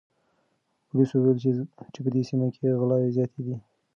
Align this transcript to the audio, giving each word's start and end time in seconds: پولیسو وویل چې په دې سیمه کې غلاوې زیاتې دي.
پولیسو 0.87 1.15
وویل 1.19 1.37
چې 1.93 1.99
په 2.03 2.09
دې 2.13 2.21
سیمه 2.29 2.47
کې 2.55 2.77
غلاوې 2.79 3.13
زیاتې 3.15 3.39
دي. 3.45 3.55